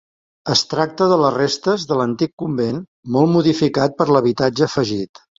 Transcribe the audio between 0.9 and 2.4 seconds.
de les restes de l'antic